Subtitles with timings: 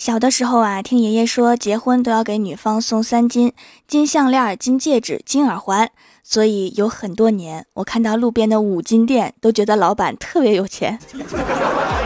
[0.00, 3.52] 小的时候啊，听爷爷说，结婚都要给女方送三金：
[3.86, 5.90] 金项链、金戒指、金耳环。
[6.24, 10.98] 所以有很多年，我看到路边的五金店，都觉得老板特别有钱。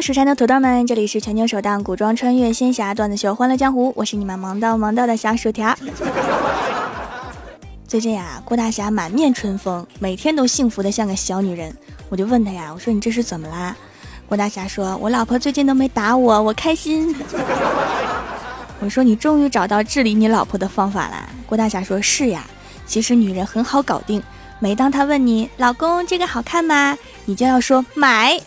[0.00, 5.76] 蜀山的土豆们，这里是全球首档古装穿越仙侠段子秀《欢乐江湖》，我是你们萌到萌到的小薯条。
[7.86, 11.76] 最近呀，郭大侠满面春风，每天都幸福的像个小女人。
[12.08, 13.76] 我就问他呀，我说你这是怎么啦？
[14.26, 17.14] 郭大侠说，我老婆最近都没打我，我开心。
[18.80, 21.28] 我说你终于找到治理你老婆的方法了。
[21.46, 22.46] 郭大侠说，是呀，
[22.86, 24.22] 其实女人很好搞定。
[24.60, 28.40] 每当她问你老公这个好看吗，你就要说买。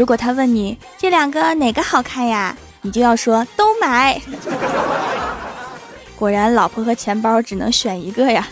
[0.00, 4.18] 如果他问你这两个哪个好看呀，你就要说都买。
[6.16, 8.48] 果然，老婆和钱包只能选一个呀。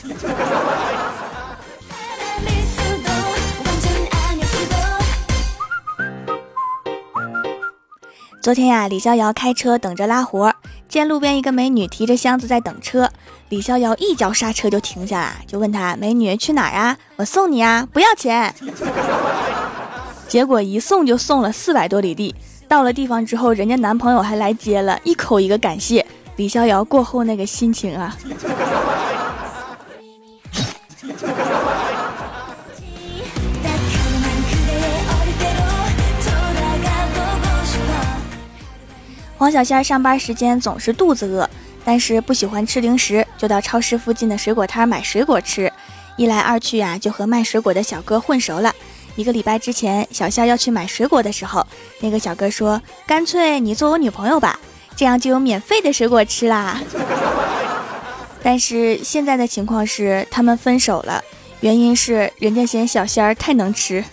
[8.42, 10.54] 昨天呀，李逍遥开车等着拉活，
[10.86, 13.10] 见路边一个美女提着箱子在等车，
[13.48, 16.98] 李逍遥一脚刹车就停下了，就问他：“美女去哪儿啊？
[17.16, 18.54] 我送你啊，不要钱。”
[20.28, 22.34] 结果一送就送了四百多里地，
[22.68, 26.04] 到了地方之后，人家男朋友还来接了，一口一个感谢。
[26.36, 28.14] 李逍遥过后那个心情啊！
[39.38, 41.48] 黄小仙上班时间总是肚子饿，
[41.84, 45.72] 但是不喜欢吃零食，就到超市附近的水果摊买水果吃。
[46.16, 48.74] 一来二去呀，就和卖水果的小哥混熟了。
[49.18, 51.66] 一个礼拜之前，小仙要去买水果的时候，
[51.98, 54.60] 那个小哥说：“干脆你做我女朋友吧，
[54.94, 56.80] 这样就有免费的水果吃啦。
[58.44, 61.20] ”但是现在的情况是，他们分手了，
[61.58, 64.04] 原因是人家嫌小仙儿太能吃。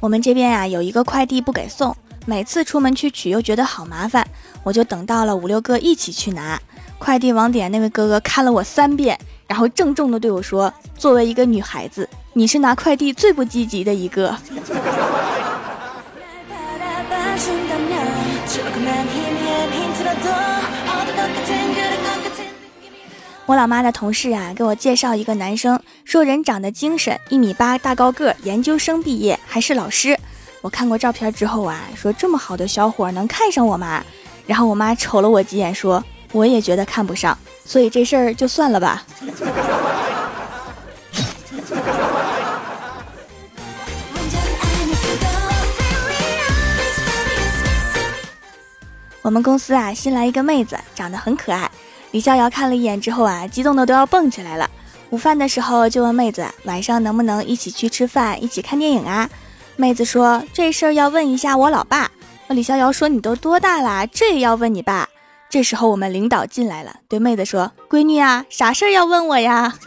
[0.00, 1.94] 我们这边啊，有一个快递不给送，
[2.24, 4.26] 每次出门去取又觉得好麻烦，
[4.62, 6.58] 我就等到了五六个一起去拿。
[6.98, 14.34] 快递网点那位哥哥看了我三遍，然后郑重的对我说：“作为一个女孩子，你是拿快递最不积极的一个。”
[23.46, 30.18] 我老妈的同事啊，给我介绍一个男生，说人长得精神，一米八，大高个，研究生毕业，还是老师。
[30.62, 34.02] 我看过照片之后啊，说这么好的小伙能看上我吗？
[34.46, 36.02] 然后我妈瞅了我几眼，说。
[36.34, 39.04] 我也觉得看不上，所以这事儿就算了吧。
[49.22, 51.70] 我们公司啊，新来一个妹子，长得很可爱。
[52.10, 54.68] 李逍遥看了一眼之后啊，激动的都要蹦起来了。
[55.10, 59.30] 午饭的时候就问妹子，晚上能不能一起去吃饭，一起看电影啊？
[59.76, 62.10] 妹子说这事儿要问一下我老爸。
[62.48, 65.08] 那李逍遥说你都多大了，这也要问你爸？
[65.50, 69.72] 这时候我们领导进来了，对妹子说：“闺女啊，啥事儿要问我呀？”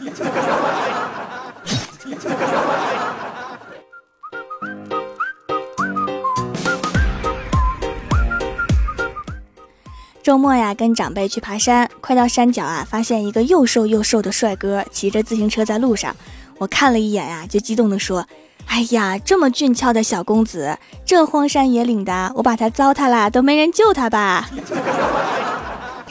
[10.22, 16.16] 周末呀，跟长辈去爬山，快到山脚啊，发现一个又瘦又瘦的帅哥骑着自行车在路上。
[16.58, 18.26] 我看了一眼呀，就激动地说
[18.68, 24.48] ：“哎呀，这么俊俏的小公子，这荒山野岭的，我把他糟蹋了，都没人救他吧？”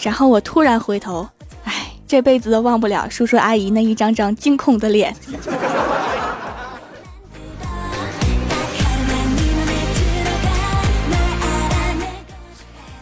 [0.01, 1.27] 然后我突然回头，
[1.63, 5.15] 哎，这辈子都忘不了叔叔阿姨那一张张惊恐的脸。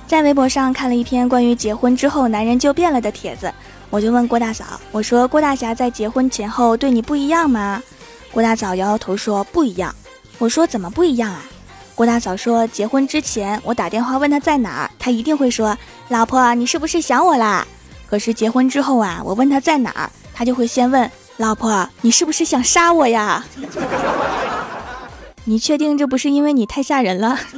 [0.08, 3.52] 在微博上看了一篇关于结婚之后男人就变了的帖子，
[3.90, 7.82] 我就问郭大嫂，我说郭大侠在结婚前后对你不一样吗？
[8.32, 9.94] 郭大嫂摇摇头说不一样。
[10.38, 11.44] 我说怎么不一样啊？
[11.96, 15.78] 郭大嫂说：“结婚之前，我打电话问他在哪儿，他一定会说
[16.10, 17.66] ：‘老婆，你是不是想我啦？’
[18.06, 23.46] 可是结婚之后啊，我问他在哪儿，他就会先问：‘老婆，你是不是想杀我呀？’
[25.46, 27.40] 你确定这不是因为你太吓人了？”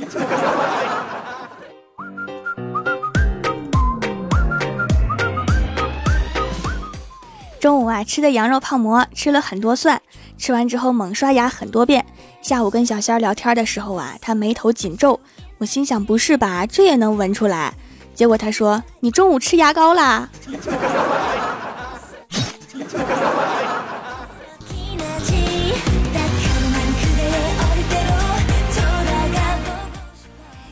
[7.60, 10.00] 中午啊，吃的羊肉泡馍，吃了很多蒜，
[10.38, 12.06] 吃完之后猛刷牙很多遍。
[12.42, 15.20] 下午跟小仙儿聊天的时候啊，他眉头紧皱，
[15.58, 17.74] 我心想不是吧，这也能闻出来？
[18.14, 20.30] 结果他说：“你中午吃牙膏啦？”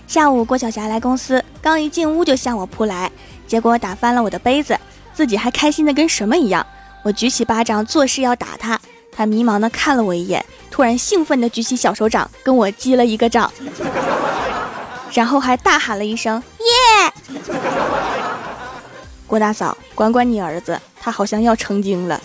[0.08, 3.12] 下午郭晓霞来公司，刚一进屋就向我扑来，
[3.46, 4.80] 结果打翻了我的杯子，
[5.14, 6.66] 自己还开心的跟什么一样。
[7.04, 8.80] 我举起巴掌作势要打他，
[9.16, 13.50] 他迷茫的看了我一眼，突然兴奋的举起小手掌跟我击了一个掌，
[15.14, 17.40] 然后还大喊了一声耶！
[19.26, 22.22] 郭大嫂，管管你儿子，他好像要成精了。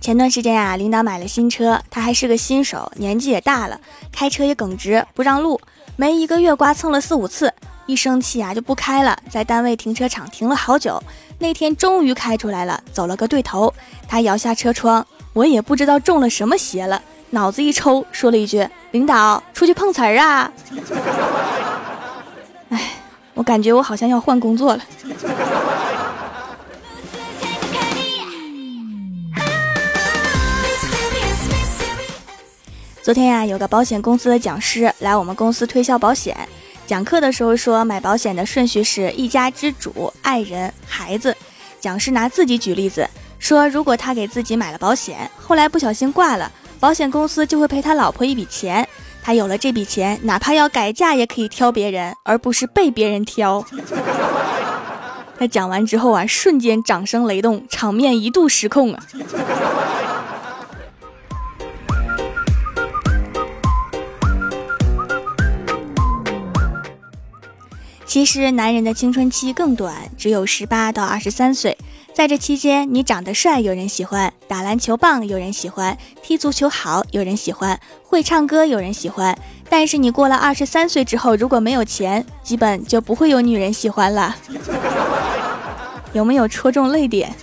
[0.00, 5.60] 前段时间呀，领导买了新车，他还是个新手，年纪也大了，开车也耿直，不让路，
[5.94, 7.51] 没一个月刮蹭了四五次，
[7.86, 11.02] 一生气啊就不开了，在单位停车场停了好久，
[11.38, 13.72] 那天终于开出来了，走了个对头，
[14.08, 20.50] 他摇下车窗，我也不知道中了什么邪了，脑子一抽，说了一句：“领导，出去碰瓷儿啊！”
[22.70, 22.92] 哎，
[23.34, 24.82] 我感觉我好像要换工作了。
[33.02, 36.48] 昨天呀，有个保险公司的讲师来我们公司推销保险。
[36.92, 41.34] 讲课的时候说，买保险的顺序是一家之主、爱人、孩子。
[41.80, 43.08] 讲师拿自己举例子，
[43.38, 48.86] 说如果他给自己买了保险，后来不小心挂了，保险公司就会赔他老婆一笔钱。
[49.22, 53.64] 他有了这笔钱，哪怕要改嫁也可以挑别人，而不是被别人挑。
[55.38, 59.02] 他讲完之后啊，瞬间掌声雷动，场面一度失控啊。
[68.12, 71.78] 其实男人的青春期更短，只有十八到二十三岁。
[72.12, 77.74] 在这期间，你长得帅，有人喜欢；打篮球棒，有人喜欢；踢足球好，有人喜欢；
[78.04, 79.34] 会唱歌，有人喜欢。
[79.70, 84.36] 但是你过了二十三岁之后，如果没有钱，基本就不会有女人喜欢了。
[86.12, 87.34] 有没有戳中泪点？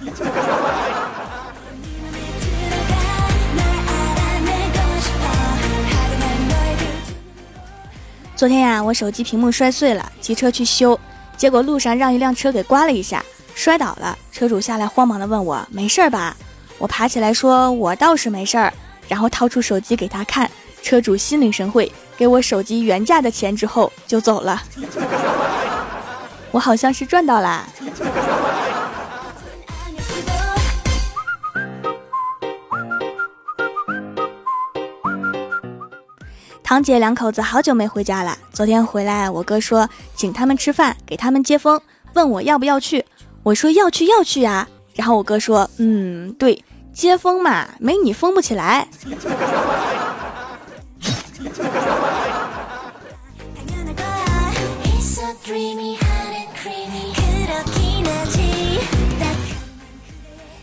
[8.39, 10.97] 昨天呀，我手机屏幕摔碎了，骑车去修，
[11.35, 13.21] 结果路上让一辆车给刮了一下，
[13.53, 14.17] 摔倒了。
[14.31, 16.33] 车主下来慌忙的问我没事儿吧？
[16.77, 18.73] 我爬起来说，我倒是没事儿，
[19.09, 20.49] 然后掏出手机给他看。
[20.81, 24.63] 车主心领神会，给我手机原价的钱之后就走了。
[26.51, 27.67] 我好像是赚到啦。
[36.69, 38.37] 堂姐两口子好久没回家了。
[38.53, 41.81] 昨天回来，我哥说请他们吃饭，给他们接风，
[42.13, 43.03] 问我要不要去。
[43.41, 44.69] 我说要去要去啊。
[44.93, 46.63] 然后我哥说，嗯，对，
[46.93, 48.87] 接风嘛，没你疯不起来。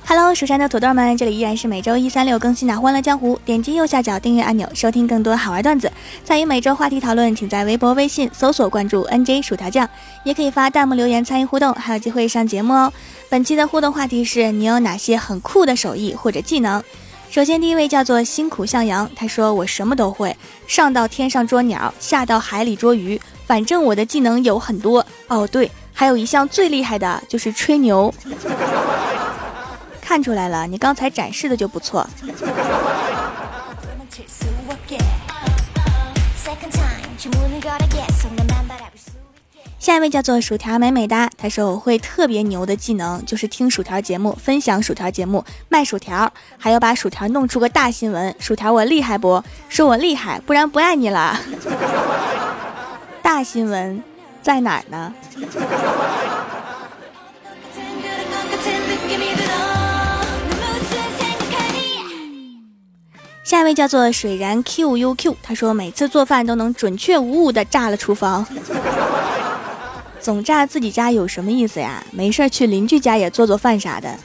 [0.08, 3.35] Hello，蜀山的土豆们，这里依然是每周一、三、六更新的《欢乐江湖》。
[3.44, 5.91] 点击右下角订阅按钮，收听更多好玩段子。
[6.25, 9.88] 参与每周话题讨论，请在微博、微信搜索关注 NJ 薯条酱，
[10.23, 12.93] 也可以发弹幕留言参与互动，还有机会上节目哦。
[13.29, 16.81] 本期的互动话题是你有哪些很酷的手艺或者技能？
[17.29, 20.37] 首先，第一位叫做辛苦向阳，他说我什么都会，
[20.69, 25.05] 上到天上捉鸟，下到海里捉鱼，反正我的技能有很多。
[25.26, 28.14] 哦，对，还有一项最厉害的就是吹牛。
[30.06, 32.09] 看出来了，你刚才展示的就不错。
[39.80, 48.33] 下一位叫做薯条美美哒，他说我会特别牛的技能，就是听薯条节目，分享薯条节目，卖薯条，还要把薯条弄出个大新闻。
[48.38, 49.42] 薯条我厉害不？
[49.69, 51.37] 说我厉害，不然不爱你了。
[53.21, 54.00] 大新闻
[54.40, 55.12] 在哪儿呢？
[63.47, 68.45] 下一位叫做水然 QUQ，他说每次做饭都能准确无误的炸了厨房，
[70.19, 72.03] 总炸自己家有什么意思呀？
[72.11, 74.19] 没事去邻居家也做做饭啥的。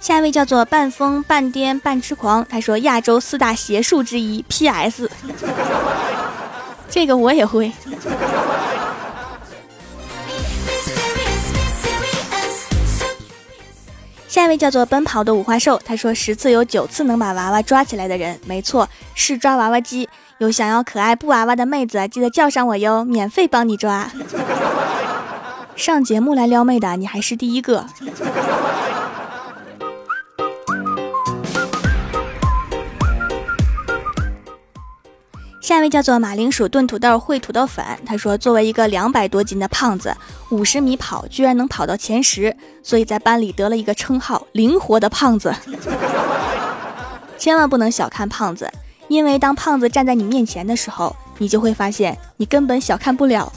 [0.00, 5.10] 下一位叫做半疯半癫半痴狂，他说亚洲四大邪术之一 PS，
[6.88, 7.70] 这个我也会。
[14.36, 20.06] 下一位叫做奔跑的五花兽，他说十次有九次能把娃娃抓起来的人，没错，是抓娃娃机。
[20.36, 24.10] 有想要可爱布娃娃的妹子，记得叫上我哟，免费帮你抓。
[25.74, 27.86] 上节目来撩妹的，你还是第一个。
[35.66, 40.16] 下一位叫做马铃薯炖土豆烩土豆粉，他说：“作为一个两百多斤的胖子，
[40.50, 45.52] 五十米跑居然能跑到前十，所以在班里得了一个称号——灵活的胖子。
[47.36, 48.70] 千万不能小看胖子，
[49.08, 53.52] 因为当胖子站在你面前的时候，你就会发现你根本小看不了。”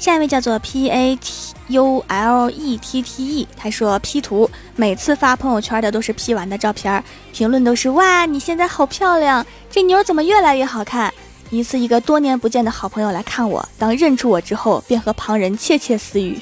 [0.00, 7.04] 下一位叫做 P A T U L E T T E，他说 P 图每次发朋友圈的都是 P 完的照片，
[7.34, 11.12] 评论都是哇你现在好漂亮，这妞怎么越来越好看？
[11.50, 16.38] 一次一个多年不见的好朋友来看我，当认出我之后，便和旁人窃窃私语。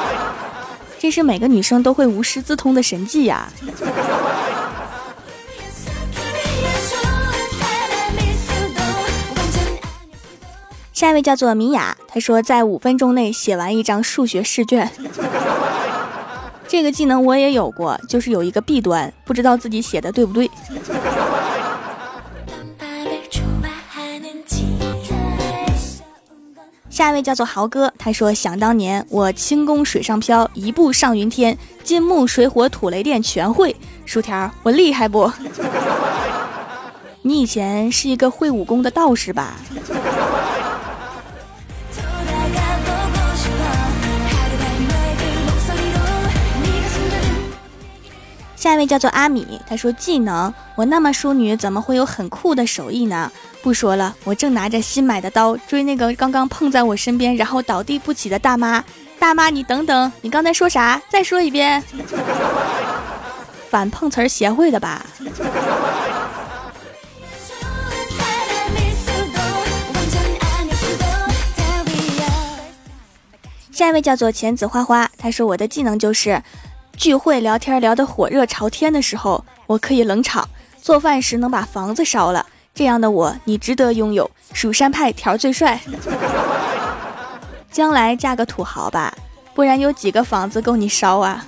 [1.00, 3.50] 这是每个女生都会无师自通的神技呀！
[10.96, 14.90] 下一位叫做米娅，她说在五分钟内写完一张数学试卷。
[16.66, 20.50] 这个技能我也有过，就是有一个弊端，不知道自己写的对不对。
[26.88, 33.76] 下一位叫做豪哥，他说想当年我轻功水上漂，一步上云天，金木水火土雷电全会。
[34.06, 35.30] 薯条，我厉害不？
[37.20, 39.56] 你以前是一个会武功的道士吧？
[48.76, 53.32] 一位叫做阿米，他说技能，我那么淑女，怎么会有很酷的手艺呢？
[53.62, 58.84] 不说了，我正拿着新买的刀追那个刚刚碰在我身边然后倒地不起的大妈。
[59.18, 61.00] 大妈，你等等，你刚才说啥？
[61.08, 61.82] 再说一遍。
[63.70, 65.04] 反碰瓷儿协会的吧？
[73.72, 76.42] 下一位叫做浅子花花，他说我的技能就是。
[76.96, 80.42] 聚会聊天聊得火热朝天的时候，我可以冷场；
[80.80, 82.46] 做饭时能把房子烧了。
[82.74, 84.30] 这样的我，你值得拥有。
[84.52, 85.80] 蜀山派条最帅，
[87.70, 89.14] 将来嫁个土豪吧，
[89.54, 91.44] 不然有几个房子够你烧啊？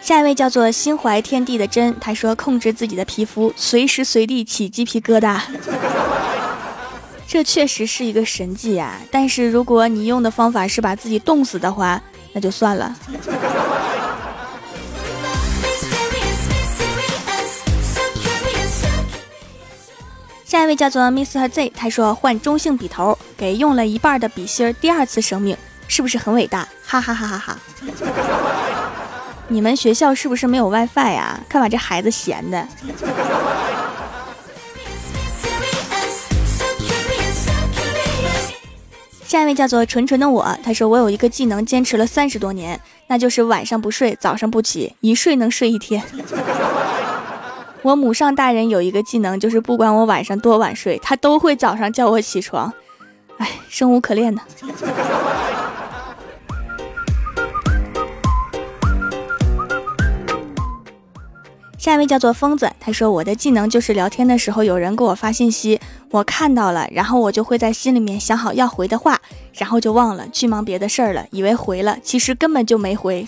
[0.00, 5.38] 下一位叫做心怀天地的真，他说控制自己的皮肤，随时随地起鸡皮疙瘩。
[7.30, 12.00] 这确实是一个神技呀，但是如果你用的方法是把自己冻死的话，
[12.32, 12.96] 那就算了。
[20.46, 21.46] 下一位叫做 Mr.
[21.50, 25.54] Z，他说换中性笔头，给用了一半的笔芯儿第二次生命，
[25.86, 26.66] 是不是很伟大？
[26.82, 27.58] 哈哈哈哈哈！
[29.48, 31.38] 你们学校是不是没有 WiFi 呀？
[31.46, 32.66] 看把这孩子闲的。
[39.28, 46.02] 下一位叫做纯纯的我，他说我有一个技能坚持了三十多年，那就是晚上不睡，早上不起，一睡能睡一天。
[47.84, 52.72] 我母上大人有一个技能，就是不管我晚上多晚睡，他都会早上叫我起床。
[53.36, 54.40] 哎，生无可恋的。
[61.76, 65.78] 下一位叫做疯子，他说我的技能就是聊天的时候有人给我发信息，
[66.10, 69.20] 我看到了，然后我就会在心里面想好要回的话，
[69.52, 73.26] 然后就忘了去忙别的事儿了，以为回了，其实根本就没回，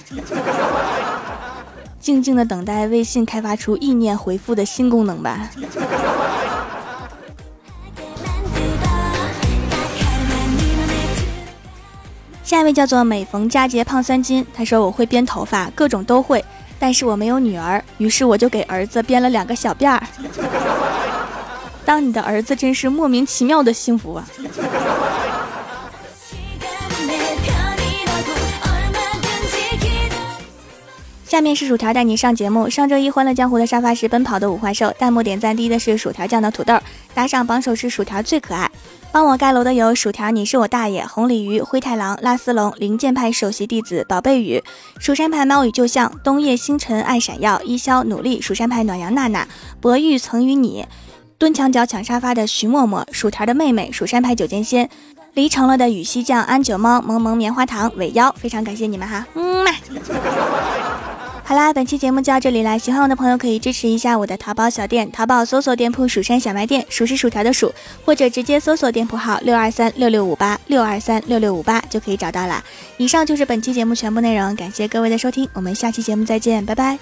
[2.01, 5.51] 静静的等待微信开发出意念回复的新功能吧。
[12.43, 16.43] 下一位叫做每逢佳节胖三斤，他说我会编头发，各种都会。
[16.79, 20.03] 但是我没有女儿，于是我就给儿子编了两个小辫儿。
[21.91, 24.25] 当你的儿子真是莫名其妙的幸福啊！
[31.27, 32.71] 下面是薯条带你上节目。
[32.71, 36.79] 上周一欢乐江湖的沙发是奔跑的五花兽，弹幕点赞第一的是薯条酱的土豆，
[37.13, 38.71] 打赏榜首是薯条最可爱。
[39.11, 44.63] 帮我盖楼的有薯条，你是我大爷，红鲤鱼、灰太狼、拉丝龙、零键派首席弟子、宝贝雨、
[45.01, 49.49] 蜀山派猫与旧相、冬夜星辰爱闪耀、一宵努力、蜀山派暖阳娜娜、
[49.81, 50.87] 博玉曾与你、
[51.41, 54.87] 蹲墙角抢沙发的徐默默、薯条的妹妹、蜀山派九剑仙、
[55.33, 59.71] 离城了的雨西酱、安九猫、萌萌棉花糖、尾腰，非常感谢你们哈，嗯嘛。
[61.43, 62.77] 好啦，本期节目就到这里啦！
[62.77, 67.73] 喜欢我的朋友可以支持一下我的淘宝小店，淘宝搜索店铺“蜀山小卖店”，数是薯条的数，
[68.05, 72.63] 或者直接搜索店铺号六二三六六五八六二三六六五八就可以找到啦。
[72.99, 76.99] 以上就是本期节目全部内容，感谢各位的收听，我们下期节目再见，拜拜。